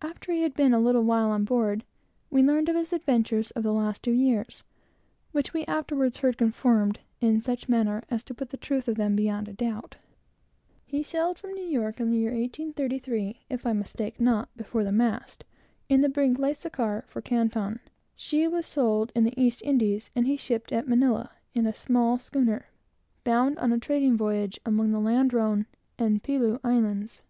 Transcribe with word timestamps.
After 0.00 0.30
he 0.30 0.42
had 0.42 0.54
been 0.54 0.72
a 0.72 0.78
little 0.78 1.02
while 1.02 1.30
on 1.32 1.42
board, 1.44 1.82
we 2.30 2.40
learned 2.40 2.68
from 2.68 2.76
him 2.76 2.82
his 2.82 2.92
remarkable 2.92 3.16
history, 3.16 3.42
for 3.42 3.60
the 3.62 3.72
last 3.72 4.00
two 4.00 4.12
years, 4.12 4.62
which 5.32 5.52
we 5.52 5.64
afterwards 5.64 6.18
heard 6.18 6.38
confirmed 6.38 7.00
in 7.20 7.40
such 7.40 7.66
a 7.66 7.70
manner, 7.72 8.04
as 8.08 8.22
put 8.22 8.50
the 8.50 8.56
truth 8.56 8.86
of 8.86 9.00
it 9.00 9.16
beyond 9.16 9.48
a 9.48 9.52
doubt. 9.52 9.96
He 10.86 11.02
sailed 11.02 11.40
from 11.40 11.54
New 11.54 11.64
York 11.64 11.98
in 11.98 12.12
the 12.12 12.16
year 12.16 12.30
1833, 12.30 13.40
if 13.50 13.66
I 13.66 13.72
mistake 13.72 14.20
not, 14.20 14.56
before 14.56 14.84
the 14.84 14.92
mast, 14.92 15.42
in 15.88 16.00
the 16.00 16.08
brig 16.08 16.38
Lascar, 16.38 17.04
for 17.08 17.20
Canton. 17.20 17.80
She 18.14 18.46
was 18.46 18.66
sold 18.66 19.10
in 19.16 19.24
the 19.24 19.34
East 19.36 19.62
Indies, 19.62 20.10
and 20.14 20.28
he 20.28 20.36
shipped 20.36 20.70
at 20.70 20.86
Manilla, 20.86 21.32
in 21.54 21.66
a 21.66 21.74
small 21.74 22.18
schooner, 22.20 22.66
bound 23.24 23.58
on 23.58 23.72
a 23.72 23.80
trading 23.80 24.16
voyage 24.16 24.60
among 24.64 24.92
the 24.92 25.00
Ladrone 25.00 25.66
and 25.98 26.22
Pelew 26.22 26.60
Islands. 26.62 27.22